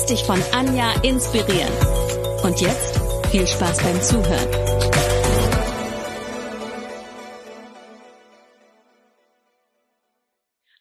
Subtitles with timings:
[0.00, 1.70] Lass dich von Anja inspirieren.
[2.42, 2.98] Und jetzt
[3.30, 4.48] viel Spaß beim Zuhören.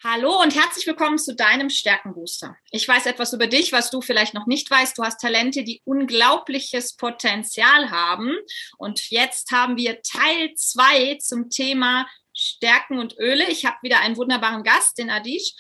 [0.02, 2.56] Hallo und herzlich willkommen zu deinem Stärkenbooster.
[2.72, 4.98] Ich weiß etwas über dich, was du vielleicht noch nicht weißt.
[4.98, 8.38] Du hast Talente, die unglaubliches Potenzial haben.
[8.78, 13.50] Und jetzt haben wir Teil zwei zum Thema Stärken und Öle.
[13.50, 15.52] Ich habe wieder einen wunderbaren Gast, den Adish.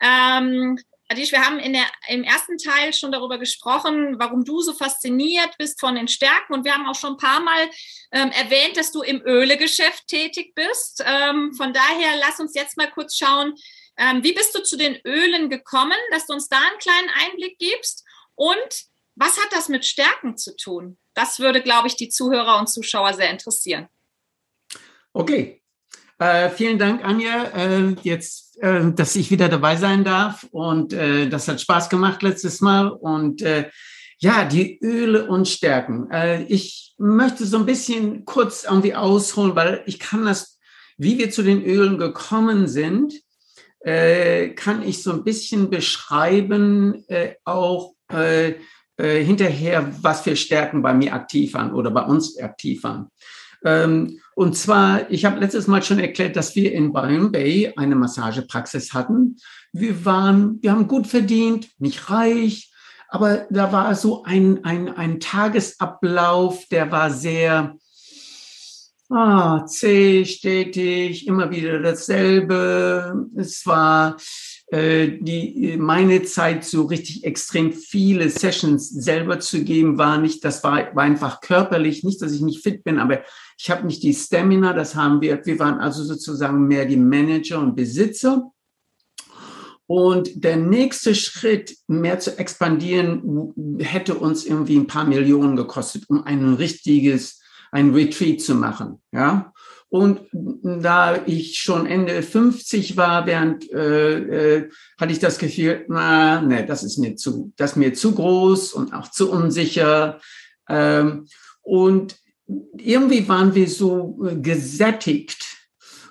[0.00, 0.78] Ähm,
[1.10, 5.56] Adish, wir haben in der, im ersten Teil schon darüber gesprochen, warum du so fasziniert
[5.56, 6.52] bist von den Stärken.
[6.52, 7.70] Und wir haben auch schon ein paar Mal
[8.12, 11.02] ähm, erwähnt, dass du im Ölegeschäft tätig bist.
[11.06, 13.54] Ähm, von daher lass uns jetzt mal kurz schauen,
[13.96, 17.58] ähm, wie bist du zu den Ölen gekommen, dass du uns da einen kleinen Einblick
[17.58, 18.04] gibst?
[18.34, 18.84] Und
[19.14, 20.98] was hat das mit Stärken zu tun?
[21.14, 23.88] Das würde, glaube ich, die Zuhörer und Zuschauer sehr interessieren.
[25.12, 25.62] Okay,
[26.18, 30.46] äh, vielen Dank, Anja, äh, jetzt, äh, dass ich wieder dabei sein darf.
[30.50, 32.88] Und äh, das hat Spaß gemacht letztes Mal.
[32.88, 33.70] Und äh,
[34.18, 36.10] ja, die Öle und Stärken.
[36.10, 40.58] Äh, ich möchte so ein bisschen kurz irgendwie ausholen, weil ich kann das,
[40.96, 43.14] wie wir zu den Ölen gekommen sind,
[43.80, 48.54] äh, kann ich so ein bisschen beschreiben, äh, auch äh,
[48.96, 53.10] äh, hinterher, was für Stärken bei mir aktiv waren oder bei uns aktiv waren.
[53.64, 57.96] Ähm, und zwar, ich habe letztes Mal schon erklärt, dass wir in Byron Bay eine
[57.96, 59.36] Massagepraxis hatten.
[59.72, 62.72] Wir waren, wir haben gut verdient, nicht reich,
[63.08, 67.76] aber da war so ein, ein, ein Tagesablauf, der war sehr
[69.10, 73.26] ah, zäh, stetig, immer wieder dasselbe.
[73.34, 74.16] Es war
[74.70, 80.62] äh, die meine Zeit so richtig extrem viele Sessions selber zu geben war nicht das
[80.62, 83.22] war, war einfach körperlich nicht dass ich nicht fit bin aber
[83.58, 87.58] ich habe nicht die Stamina das haben wir wir waren also sozusagen mehr die Manager
[87.58, 88.50] und Besitzer
[89.86, 96.24] und der nächste Schritt mehr zu expandieren hätte uns irgendwie ein paar Millionen gekostet um
[96.24, 99.52] ein richtiges ein Retreat zu machen ja
[99.90, 104.70] und da ich schon Ende 50 war, während äh, äh,
[105.00, 108.74] hatte ich das Gefühl, na, ne, das ist mir zu, das ist mir zu groß
[108.74, 110.20] und auch zu unsicher.
[110.68, 111.26] Ähm,
[111.62, 112.16] und
[112.76, 115.56] irgendwie waren wir so äh, gesättigt.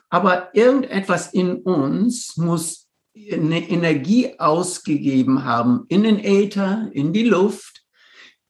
[0.09, 2.87] Aber irgendetwas in uns muss
[3.31, 7.83] eine Energie ausgegeben haben in den Äther, in die Luft.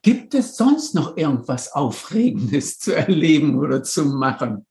[0.03, 4.65] Gibt es sonst noch irgendwas Aufregendes zu erleben oder zu machen?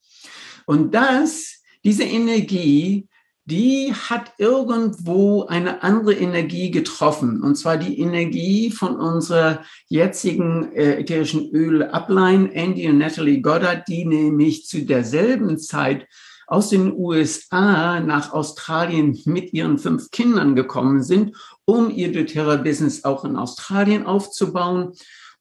[0.67, 3.09] Und das, diese Energie,
[3.47, 7.43] die hat irgendwo eine andere Energie getroffen.
[7.43, 14.05] Und zwar die Energie von unserer jetzigen äh, ätherischen Öl-Upline, Andy und Natalie Goddard, die
[14.05, 16.09] nämlich zu derselben Zeit
[16.49, 23.25] aus den USA nach Australien mit ihren fünf Kindern gekommen sind, um ihr doTERRA-Business auch
[23.25, 24.93] in Australien aufzubauen.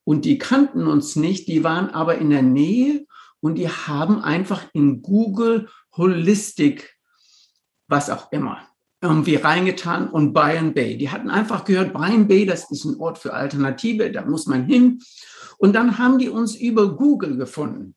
[0.04, 3.04] Und die kannten uns nicht, die waren aber in der Nähe
[3.40, 6.95] und die haben einfach in Google Holistic,
[7.88, 8.58] was auch immer,
[9.00, 10.96] irgendwie reingetan und Byron Bay.
[10.96, 14.64] Die hatten einfach gehört, Byron Bay, das ist ein Ort für Alternative, da muss man
[14.64, 15.00] hin.
[15.58, 17.94] Und dann haben die uns über Google gefunden.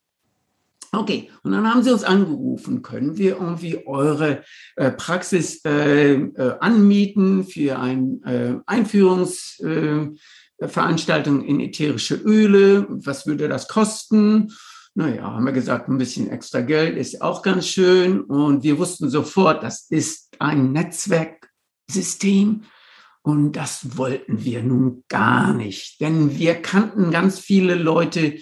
[0.92, 4.44] Okay, und dann haben sie uns angerufen, können wir irgendwie eure
[4.76, 12.88] äh, Praxis äh, äh, anmieten für eine äh, Einführungsveranstaltung in ätherische Öle?
[12.90, 14.52] Was würde das kosten?
[15.00, 18.20] Naja, haben wir gesagt, ein bisschen extra Geld ist auch ganz schön.
[18.20, 22.66] Und wir wussten sofort, das ist ein Netzwerksystem.
[23.22, 26.02] Und das wollten wir nun gar nicht.
[26.02, 28.40] Denn wir kannten ganz viele Leute,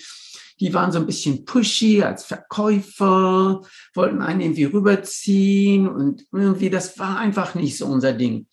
[0.60, 3.62] die waren so ein bisschen pushy als Verkäufer,
[3.94, 8.48] wollten einen irgendwie rüberziehen und irgendwie, das war einfach nicht so unser Ding.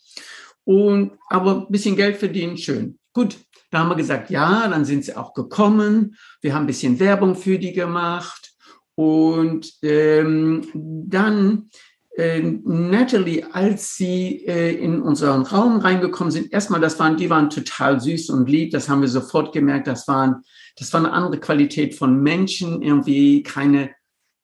[0.65, 2.99] Und, aber ein bisschen Geld verdienen, schön.
[3.15, 3.39] Gut,
[3.75, 6.17] da haben wir gesagt, ja, dann sind sie auch gekommen.
[6.41, 8.53] Wir haben ein bisschen Werbung für die gemacht.
[8.95, 11.71] Und ähm, dann
[12.17, 17.51] äh, Natalie, als sie äh, in unseren Raum reingekommen sind, erstmal, das waren, die waren
[17.51, 18.71] total süß und lieb.
[18.71, 19.89] Das haben wir sofort gemerkt.
[19.89, 20.43] Das waren,
[20.77, 23.91] das war eine andere Qualität von Menschen, irgendwie keine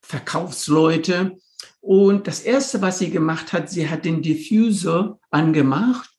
[0.02, 1.36] Verkaufsleute.
[1.80, 6.10] Und das erste, was sie gemacht hat, sie hat den Diffuser angemacht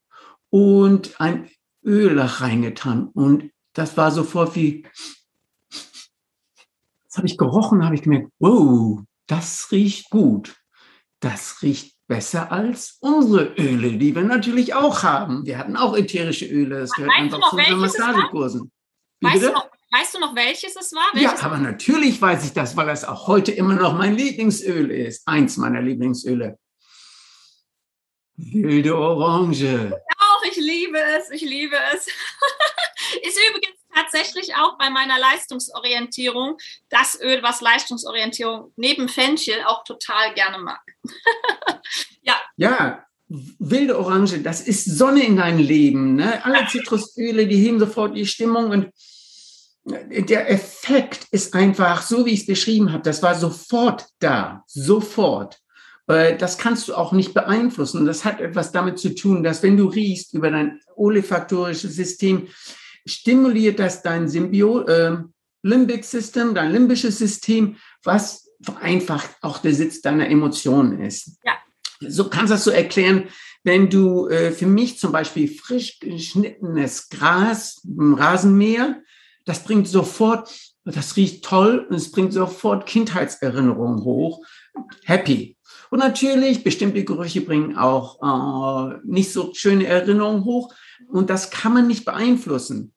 [0.50, 1.50] und ein
[1.84, 3.08] Öl reingetan.
[3.08, 4.86] Und das war sofort wie,
[5.70, 10.56] das habe ich gerochen, habe ich gemerkt, wow, das riecht gut.
[11.20, 15.46] Das riecht besser als unsere Öle, die wir natürlich auch haben.
[15.46, 16.80] Wir hatten auch ätherische Öle.
[16.80, 17.80] Das gehört Weißt einfach zu unseren?
[17.80, 18.72] Massagekursen.
[19.22, 21.16] Weißt du, noch, weißt du noch, welches es war?
[21.16, 24.90] Ja, Welches aber natürlich weiß ich das, weil das auch heute immer noch mein Lieblingsöl
[24.90, 25.28] ist.
[25.28, 26.58] Eins meiner Lieblingsöle.
[28.36, 29.94] Wilde Orange.
[30.42, 32.08] Auch, ich liebe es, ich liebe es.
[33.22, 36.58] Ist übrigens tatsächlich auch bei meiner Leistungsorientierung
[36.90, 40.82] das Öl, was Leistungsorientierung neben Fenchel auch total gerne mag.
[42.58, 46.16] Ja, wilde Orange, das ist Sonne in deinem Leben.
[46.16, 46.46] Ne?
[46.46, 48.92] Alle Zitrusöle, die heben sofort die Stimmung und
[49.84, 53.02] der Effekt ist einfach so, wie ich es beschrieben habe.
[53.02, 55.58] Das war sofort da, sofort.
[56.12, 58.06] Das kannst du auch nicht beeinflussen.
[58.06, 62.48] Das hat etwas damit zu tun, dass wenn du riechst über dein olfaktorisches System,
[63.06, 65.18] stimuliert das dein Symbio äh,
[65.64, 68.50] Limbic System, dein limbisches System, was
[68.80, 71.38] einfach auch der Sitz deiner Emotionen ist.
[71.44, 71.54] Ja.
[72.00, 73.26] So kannst du das so erklären,
[73.64, 79.02] wenn du äh, für mich zum Beispiel frisch geschnittenes Gras im Rasenmäher,
[79.46, 80.52] das bringt sofort,
[80.84, 84.44] das riecht toll und es bringt sofort Kindheitserinnerungen hoch.
[85.04, 85.58] Happy.
[85.92, 90.74] Und natürlich, bestimmte Gerüche bringen auch äh, nicht so schöne Erinnerungen hoch
[91.10, 92.94] und das kann man nicht beeinflussen.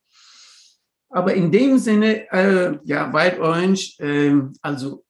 [1.10, 5.04] Aber in dem Sinne, äh, ja, Wild Orange, äh, also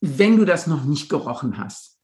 [0.00, 1.96] wenn du das noch nicht gerochen hast,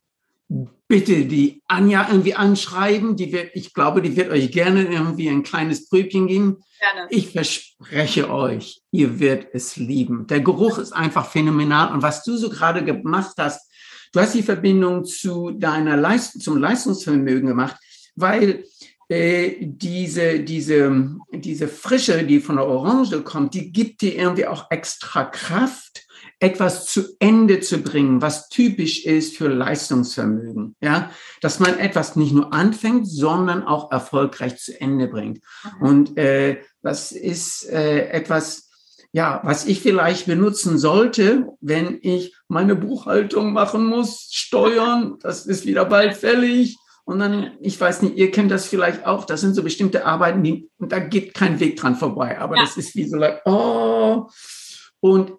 [0.87, 3.17] bitte die Anja irgendwie anschreiben.
[3.17, 6.59] Die wird, ich glaube, die wird euch gerne irgendwie ein kleines Pröbchen geben.
[6.79, 7.09] Gerne.
[7.11, 10.29] Ich verspreche euch, ihr werdet es lieben.
[10.29, 11.93] Der Geruch ist einfach phänomenal.
[11.93, 13.69] Und was du so gerade gemacht hast,
[14.15, 17.77] du hast die Verbindung zu deiner Leistung, zum Leistungsvermögen gemacht,
[18.15, 18.65] weil
[19.09, 24.71] äh, diese, diese, diese Frische, die von der Orange kommt, die gibt dir irgendwie auch
[24.71, 26.07] extra Kraft,
[26.41, 30.77] etwas zu Ende zu bringen, was typisch ist für Leistungsvermögen.
[30.81, 35.41] Ja, dass man etwas nicht nur anfängt, sondern auch erfolgreich zu Ende bringt.
[35.81, 38.71] Und äh, das ist äh, etwas,
[39.15, 45.67] ja, was ich vielleicht benutzen sollte, wenn ich meine Buchhaltung machen muss, Steuern, das ist
[45.67, 46.77] wieder bald fällig.
[47.05, 50.43] Und dann, ich weiß nicht, ihr kennt das vielleicht auch, das sind so bestimmte Arbeiten,
[50.43, 52.41] die, und da geht kein Weg dran vorbei.
[52.41, 52.63] Aber Ja.
[52.63, 54.27] das ist wie so, like, oh.
[54.99, 55.35] Und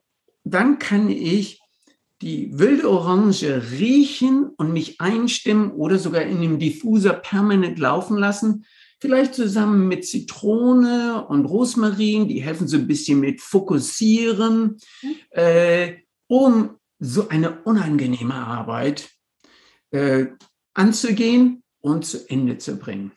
[0.45, 1.59] dann kann ich
[2.21, 8.65] die wilde Orange riechen und mich einstimmen oder sogar in dem Diffuser permanent laufen lassen.
[9.05, 14.77] Vielleicht zusammen mit Zitrone und Rosmarin, die helfen so ein bisschen mit Fokussieren,
[15.29, 19.11] äh, um so eine unangenehme Arbeit
[19.91, 20.25] äh,
[20.73, 23.11] anzugehen und zu Ende zu bringen.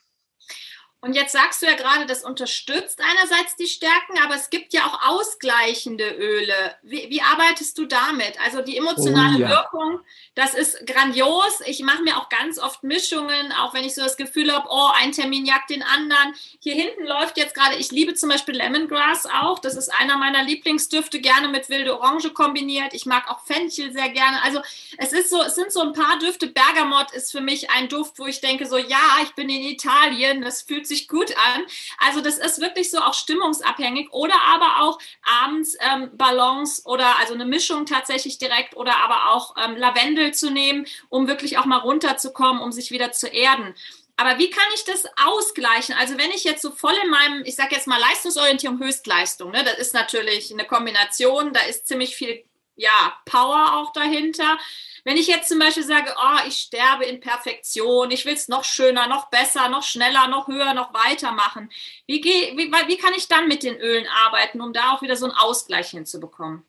[1.00, 4.84] Und jetzt sagst du ja gerade, das unterstützt einerseits die Stärken, aber es gibt ja
[4.84, 6.74] auch ausgleichende Öle.
[6.82, 8.34] Wie, wie arbeitest du damit?
[8.44, 9.48] Also die emotionale Oh ja.
[9.48, 10.00] Wirkung,
[10.34, 11.60] das ist grandios.
[11.66, 14.90] Ich mache mir auch ganz oft Mischungen, auch wenn ich so das Gefühl habe, oh,
[14.96, 16.34] ein Termin jagt den anderen.
[16.58, 19.60] Hier hinten läuft jetzt gerade, ich liebe zum Beispiel Lemongrass auch.
[19.60, 22.92] Das ist einer meiner Lieblingsdüfte, gerne mit wilde Orange kombiniert.
[22.92, 24.42] Ich mag auch Fenchel sehr gerne.
[24.42, 24.62] Also
[24.96, 26.48] es ist so, es sind so ein paar Düfte.
[26.48, 30.42] Bergamot ist für mich ein Duft, wo ich denke so, ja, ich bin in Italien,
[30.42, 31.64] das fühlt sich gut an.
[31.98, 34.98] Also das ist wirklich so auch stimmungsabhängig oder aber auch
[35.42, 40.50] abends ähm, Ballons oder also eine Mischung tatsächlich direkt oder aber auch ähm, Lavendel zu
[40.50, 43.74] nehmen, um wirklich auch mal runterzukommen, um sich wieder zu erden.
[44.20, 45.94] Aber wie kann ich das ausgleichen?
[45.96, 49.62] Also wenn ich jetzt so voll in meinem, ich sage jetzt mal Leistungsorientierung, Höchstleistung, ne,
[49.62, 52.44] das ist natürlich eine Kombination, da ist ziemlich viel
[52.78, 54.56] ja, Power auch dahinter.
[55.04, 58.64] Wenn ich jetzt zum Beispiel sage, oh, ich sterbe in Perfektion, ich will es noch
[58.64, 61.70] schöner, noch besser, noch schneller, noch höher, noch weiter machen,
[62.06, 65.26] wie, wie, wie kann ich dann mit den Ölen arbeiten, um da auch wieder so
[65.26, 66.67] einen Ausgleich hinzubekommen?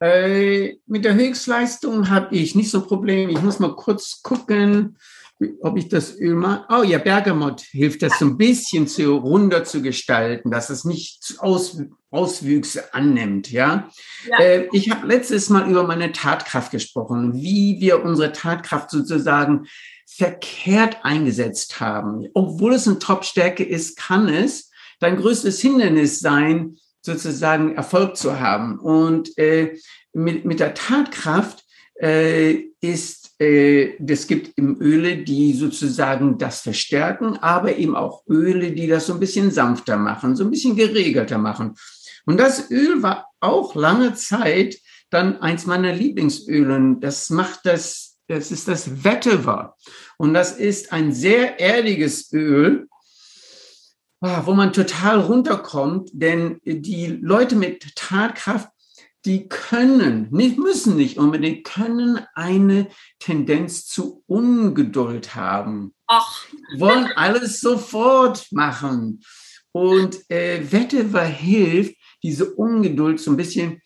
[0.00, 3.30] Äh, mit der Höchstleistung habe ich nicht so ein Problem.
[3.30, 4.96] Ich muss mal kurz gucken,
[5.60, 6.66] ob ich das Öl mal.
[6.68, 11.36] Oh ja, Bergamot hilft das so ein bisschen zu runder zu gestalten, dass es nicht
[11.38, 13.50] Aus, Auswüchse annimmt.
[13.50, 13.88] Ja,
[14.28, 14.38] Ja.
[14.38, 19.66] Äh, ich habe letztes Mal über meine Tatkraft gesprochen, wie wir unsere Tatkraft sozusagen
[20.06, 22.26] verkehrt eingesetzt haben.
[22.34, 26.76] Obwohl es eine Top-Stärke ist, kann es dein größtes Hindernis sein,
[27.08, 28.78] sozusagen Erfolg zu haben.
[28.78, 29.76] Und äh,
[30.12, 31.64] mit, mit der Tatkraft
[32.00, 38.72] äh, ist, äh, es gibt eben Öle, die sozusagen das verstärken, aber eben auch Öle,
[38.72, 41.74] die das so ein bisschen sanfter machen, so ein bisschen geregelter machen.
[42.26, 44.76] Und das Öl war auch lange Zeit
[45.10, 46.96] dann eins meiner Lieblingsöle.
[47.00, 49.74] Das macht das, das ist das Vetiver.
[50.18, 52.87] Und das ist ein sehr erdiges Öl,
[54.20, 58.68] wo man total runterkommt, denn die Leute mit Tatkraft,
[59.24, 65.94] die können, nicht müssen nicht unbedingt, können eine Tendenz zu Ungeduld haben.
[66.06, 66.46] Ach.
[66.78, 69.20] Wollen alles sofort machen.
[69.72, 73.80] Und äh, Wettever hilft, diese Ungeduld so ein bisschen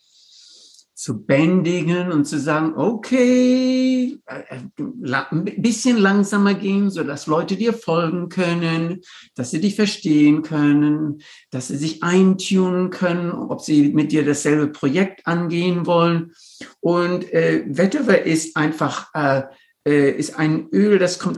[1.03, 7.73] zu bändigen und zu sagen, okay, äh, ein bisschen langsamer gehen, so dass Leute dir
[7.73, 9.01] folgen können,
[9.35, 14.67] dass sie dich verstehen können, dass sie sich eintunen können, ob sie mit dir dasselbe
[14.67, 16.31] Projekt angehen wollen.
[16.79, 19.41] Und äh, Vetiver ist einfach äh,
[19.85, 21.37] äh, ist ein Öl, das kommt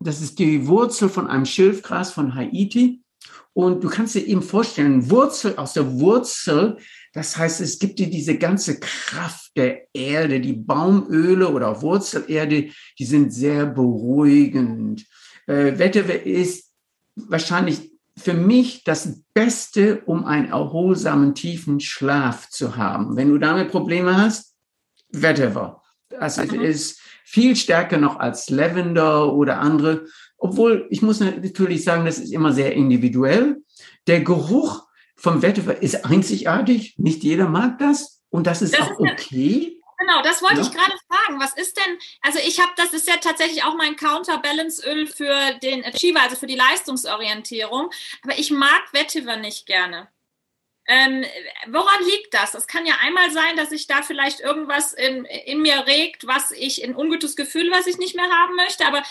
[0.00, 3.00] das ist die Wurzel von einem Schilfgras von Haiti.
[3.52, 6.78] Und du kannst dir eben vorstellen, Wurzel aus der Wurzel
[7.14, 13.04] das heißt, es gibt dir diese ganze Kraft der Erde, die Baumöle oder Wurzelerde, die
[13.04, 15.06] sind sehr beruhigend.
[15.46, 16.72] Äh, Wetterwehr ist
[17.14, 23.16] wahrscheinlich für mich das Beste, um einen erholsamen, tiefen Schlaf zu haben.
[23.16, 24.54] Wenn du damit Probleme hast,
[25.10, 25.80] Wetterwehr.
[26.08, 26.60] Das mhm.
[26.60, 30.06] ist viel stärker noch als Lavender oder andere.
[30.36, 33.62] Obwohl, ich muss natürlich sagen, das ist immer sehr individuell.
[34.08, 34.83] Der Geruch
[35.16, 36.94] vom Vetiver ist einzigartig.
[36.98, 39.80] Nicht jeder mag das und das ist das auch ist okay.
[39.98, 40.62] Genau, das wollte ja.
[40.62, 41.40] ich gerade fragen.
[41.40, 45.84] Was ist denn, also ich habe, das ist ja tatsächlich auch mein Counterbalance-Öl für den
[45.84, 47.90] Achiever, also für die Leistungsorientierung.
[48.22, 50.08] Aber ich mag Vetiver nicht gerne.
[50.86, 51.24] Ähm,
[51.68, 52.54] woran liegt das?
[52.54, 56.50] Es kann ja einmal sein, dass sich da vielleicht irgendwas in, in mir regt, was
[56.50, 58.86] ich ein ungutes Gefühl, was ich nicht mehr haben möchte.
[58.86, 59.02] Aber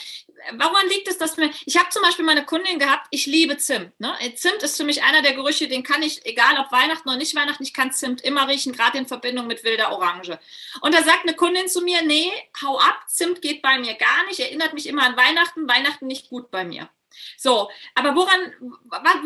[0.58, 4.00] woran liegt es, dass mir, ich habe zum Beispiel meine Kundin gehabt, ich liebe Zimt.
[4.00, 4.14] Ne?
[4.36, 7.36] Zimt ist für mich einer der Gerüche, den kann ich, egal ob Weihnachten oder nicht
[7.36, 10.38] Weihnachten, ich kann Zimt immer riechen, gerade in Verbindung mit wilder Orange.
[10.82, 14.26] Und da sagt eine Kundin zu mir, nee, hau ab, Zimt geht bei mir gar
[14.28, 16.90] nicht, erinnert mich immer an Weihnachten, Weihnachten nicht gut bei mir.
[17.38, 18.40] So, aber woran,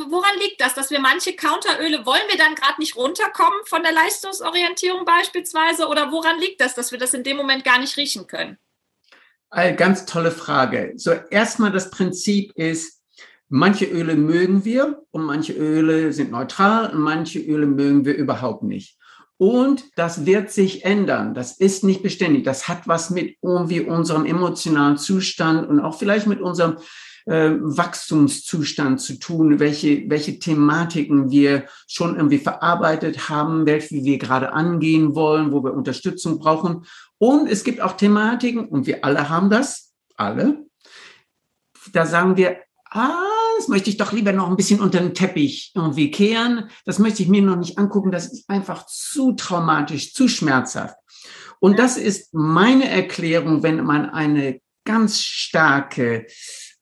[0.09, 3.91] woran liegt das, dass wir manche Counteröle, wollen wir dann gerade nicht runterkommen von der
[3.91, 5.87] Leistungsorientierung beispielsweise?
[5.87, 8.57] Oder woran liegt das, dass wir das in dem Moment gar nicht riechen können?
[9.49, 10.93] Eine ganz tolle Frage.
[10.97, 13.01] So, erstmal das Prinzip ist,
[13.49, 18.63] manche Öle mögen wir und manche Öle sind neutral und manche Öle mögen wir überhaupt
[18.63, 18.97] nicht.
[19.37, 21.35] Und das wird sich ändern.
[21.35, 22.43] Das ist nicht beständig.
[22.43, 26.77] Das hat was mit irgendwie unserem emotionalen Zustand und auch vielleicht mit unserem
[27.27, 34.53] äh, Wachstumszustand zu tun, welche, welche Thematiken wir schon irgendwie verarbeitet haben, welche wir gerade
[34.53, 36.85] angehen wollen, wo wir Unterstützung brauchen.
[37.17, 40.65] Und es gibt auch Thematiken, und wir alle haben das, alle,
[41.91, 42.57] da sagen wir,
[42.89, 43.13] ah,
[43.57, 46.69] das möchte ich doch lieber noch ein bisschen unter den Teppich irgendwie kehren.
[46.85, 48.11] Das möchte ich mir noch nicht angucken.
[48.11, 50.95] Das ist einfach zu traumatisch, zu schmerzhaft.
[51.59, 56.27] Und das ist meine Erklärung, wenn man eine ganz starke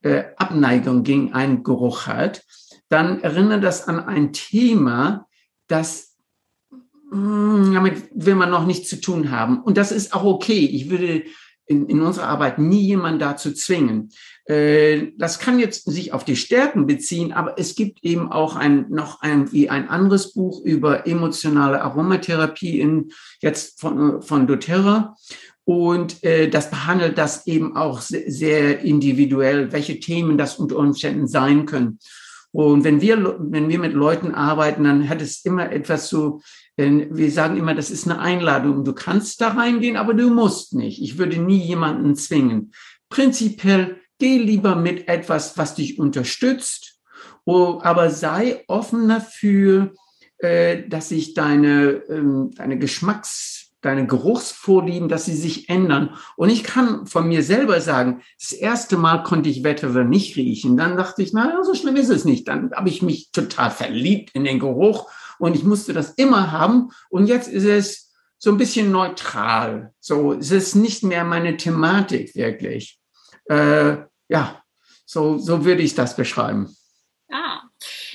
[0.05, 2.43] äh, Abneigung gegen einen Geruch hat,
[2.89, 5.25] dann erinnert das an ein Thema,
[5.67, 6.15] das
[7.11, 9.61] mh, hm, damit will man noch nichts zu tun haben.
[9.61, 10.59] Und das ist auch okay.
[10.59, 11.23] Ich würde
[11.65, 14.11] in, in unserer Arbeit nie jemanden dazu zwingen.
[14.45, 18.85] Äh, das kann jetzt sich auf die Stärken beziehen, aber es gibt eben auch ein,
[18.89, 25.15] noch ein, wie ein anderes Buch über emotionale Aromatherapie in, jetzt von, von doTERRA.
[25.65, 31.65] Und äh, das behandelt das eben auch sehr, individuell, welche Themen das unter Umständen sein
[31.65, 31.99] können.
[32.51, 36.41] Und wenn wir, wenn wir mit Leuten arbeiten, dann hat es immer etwas so,
[36.77, 38.85] wir sagen immer, das ist eine Einladung.
[38.85, 41.01] Du kannst da reingehen, aber du musst nicht.
[41.01, 42.71] Ich würde nie jemanden zwingen.
[43.09, 47.01] Prinzipiell geh lieber mit etwas, was dich unterstützt,
[47.45, 49.93] aber sei offen dafür,
[50.37, 53.54] äh, dass sich deine, ähm, deine Geschmacks
[53.85, 56.15] deine Geruchsvorlieben, dass sie sich ändern.
[56.35, 60.75] Und ich kann von mir selber sagen, das erste Mal konnte ich Vetiver nicht riechen.
[60.75, 62.47] Dann dachte ich, naja, so schlimm ist es nicht.
[62.47, 66.89] Dann habe ich mich total verliebt in den Geruch und ich musste das immer haben.
[67.09, 69.93] Und jetzt ist es so ein bisschen neutral.
[69.99, 72.99] So, es ist nicht mehr meine Thematik wirklich.
[73.45, 74.61] Äh, ja,
[75.05, 76.75] so, so würde ich das beschreiben.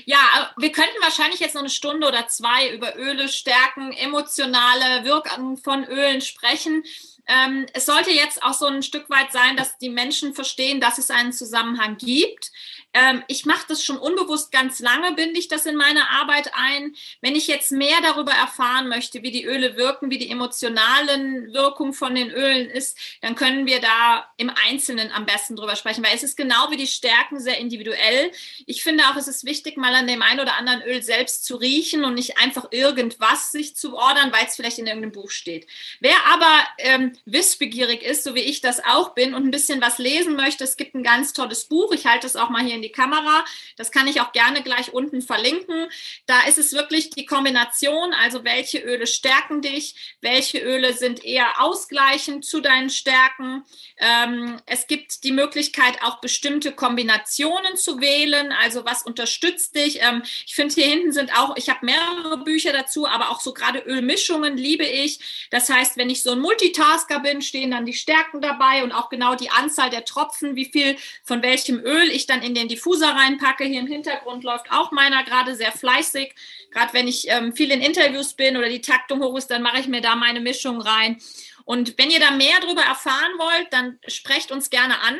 [0.07, 5.57] Ja, wir könnten wahrscheinlich jetzt noch eine Stunde oder zwei über Öle, Stärken, emotionale Wirkungen
[5.57, 6.85] von Ölen sprechen.
[7.27, 10.99] Ähm, es sollte jetzt auch so ein Stück weit sein, dass die Menschen verstehen, dass
[10.99, 12.51] es einen Zusammenhang gibt.
[12.93, 16.95] Ähm, ich mache das schon unbewusst ganz lange, binde ich das in meine Arbeit ein.
[17.21, 21.93] Wenn ich jetzt mehr darüber erfahren möchte, wie die Öle wirken, wie die emotionalen Wirkungen
[21.93, 26.15] von den Ölen ist, dann können wir da im Einzelnen am besten drüber sprechen, weil
[26.15, 28.33] es ist genau wie die Stärken sehr individuell.
[28.67, 31.57] Ich finde auch, es ist wichtig, mal an dem einen oder anderen Öl selbst zu
[31.57, 35.67] riechen und nicht einfach irgendwas sich zu ordern, weil es vielleicht in irgendeinem Buch steht.
[36.01, 39.99] Wer aber ähm, wissbegierig ist, so wie ich das auch bin und ein bisschen was
[39.99, 41.93] lesen möchte, es gibt ein ganz tolles Buch.
[41.93, 43.45] Ich halte es auch mal hier in die Kamera.
[43.77, 45.87] Das kann ich auch gerne gleich unten verlinken.
[46.27, 51.61] Da ist es wirklich die Kombination, also welche Öle stärken dich, welche Öle sind eher
[51.63, 53.65] ausgleichend zu deinen Stärken.
[53.99, 58.53] Ähm, es gibt die Möglichkeit, auch bestimmte Kombinationen zu wählen.
[58.53, 60.01] Also was unterstützt dich?
[60.01, 63.53] Ähm, ich finde, hier hinten sind auch, ich habe mehrere Bücher dazu, aber auch so
[63.53, 65.49] gerade Ölmischungen liebe ich.
[65.51, 69.09] Das heißt, wenn ich so ein Multitasker bin, stehen dann die Stärken dabei und auch
[69.09, 73.11] genau die Anzahl der Tropfen, wie viel von welchem Öl ich dann in den Diffuser
[73.11, 73.65] reinpacke.
[73.65, 76.35] Hier im Hintergrund läuft auch meiner gerade sehr fleißig.
[76.71, 79.81] Gerade wenn ich ähm, viel in Interviews bin oder die Taktung hoch ist, dann mache
[79.81, 81.21] ich mir da meine Mischung rein.
[81.65, 85.19] Und wenn ihr da mehr darüber erfahren wollt, dann sprecht uns gerne an.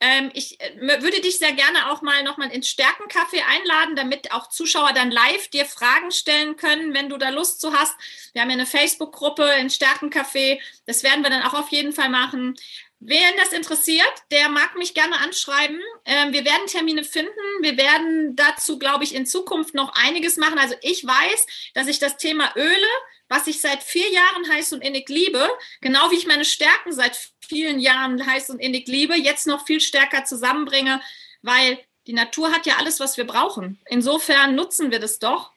[0.00, 4.48] Ähm, ich äh, würde dich sehr gerne auch mal nochmal ins Stärkencafé einladen, damit auch
[4.48, 7.96] Zuschauer dann live dir Fragen stellen können, wenn du da Lust zu hast.
[8.32, 10.60] Wir haben ja eine Facebook-Gruppe in Stärkencafé.
[10.86, 12.54] Das werden wir dann auch auf jeden Fall machen.
[13.00, 15.80] Wen das interessiert, der mag mich gerne anschreiben.
[16.04, 17.30] Ähm, wir werden Termine finden.
[17.60, 20.58] Wir werden dazu, glaube ich, in Zukunft noch einiges machen.
[20.58, 22.88] Also ich weiß, dass ich das Thema Öle,
[23.28, 25.48] was ich seit vier Jahren heiß und innig liebe,
[25.80, 29.80] genau wie ich meine Stärken seit vielen Jahren heiß und innig liebe, jetzt noch viel
[29.80, 31.00] stärker zusammenbringe,
[31.42, 31.78] weil
[32.08, 33.80] die Natur hat ja alles, was wir brauchen.
[33.86, 35.52] Insofern nutzen wir das doch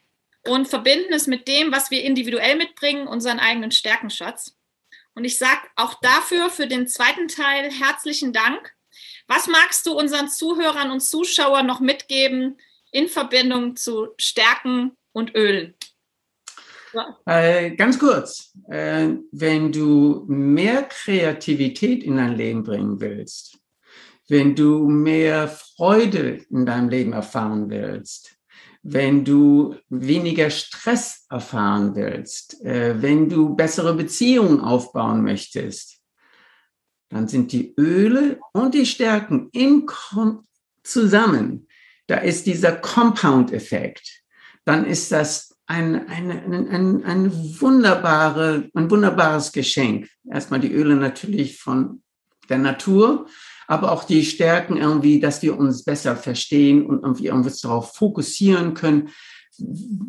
[0.46, 4.56] und verbinden es mit dem, was wir individuell mitbringen, unseren eigenen Stärkenschatz.
[5.15, 8.74] Und ich sage auch dafür, für den zweiten Teil, herzlichen Dank.
[9.27, 12.58] Was magst du unseren Zuhörern und Zuschauern noch mitgeben
[12.91, 15.75] in Verbindung zu Stärken und Ölen?
[17.25, 23.60] Äh, ganz kurz, äh, wenn du mehr Kreativität in dein Leben bringen willst,
[24.27, 28.38] wenn du mehr Freude in deinem Leben erfahren willst,
[28.84, 36.00] wenn du weniger Stress erfahren willst, äh, wenn du bessere Beziehungen aufbauen möchtest,
[37.10, 39.86] dann sind die Öle und die Stärken in
[40.84, 41.68] zusammen.
[42.08, 44.24] Da ist dieser Compound-Effekt.
[44.66, 50.10] Dann ist das ein, ein, ein, ein, ein, wunderbare, ein wunderbares Geschenk.
[50.29, 52.01] Erstmal die Öle natürlich von
[52.50, 53.27] der Natur,
[53.72, 58.74] aber auch die Stärken irgendwie, dass wir uns besser verstehen und irgendwie irgendwas darauf fokussieren
[58.74, 59.12] können.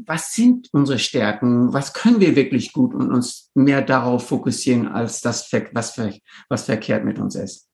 [0.05, 1.73] Was sind unsere Stärken?
[1.73, 5.97] Was können wir wirklich gut und uns mehr darauf fokussieren als das, was,
[6.49, 7.69] was verkehrt mit uns ist?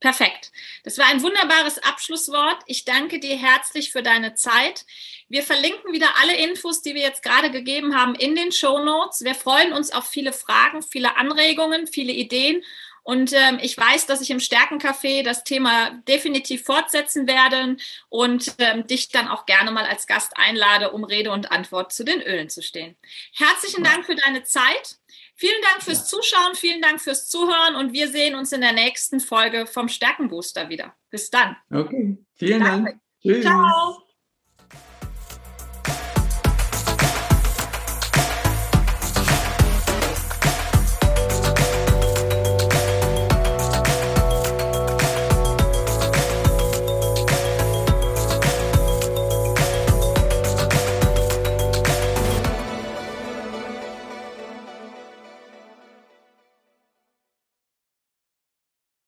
[0.00, 0.50] Perfekt.
[0.82, 2.58] Das war ein wunderbares Abschlusswort.
[2.66, 4.84] Ich danke dir herzlich für deine Zeit.
[5.28, 9.22] Wir verlinken wieder alle Infos, die wir jetzt gerade gegeben haben, in den Show Notes.
[9.22, 12.64] Wir freuen uns auf viele Fragen, viele Anregungen, viele Ideen
[13.02, 17.76] und ähm, ich weiß, dass ich im Stärkencafé das Thema definitiv fortsetzen werde
[18.08, 22.04] und ähm, dich dann auch gerne mal als Gast einlade, um Rede und Antwort zu
[22.04, 22.96] den Ölen zu stehen.
[23.34, 24.98] Herzlichen Dank für deine Zeit.
[25.34, 29.18] Vielen Dank fürs Zuschauen, vielen Dank fürs Zuhören und wir sehen uns in der nächsten
[29.18, 30.94] Folge vom Stärkenbooster wieder.
[31.10, 31.56] Bis dann.
[31.72, 32.90] Okay, vielen Danke.
[32.92, 33.00] Dank.
[33.20, 33.42] Tschüss.
[33.42, 34.11] Ciao.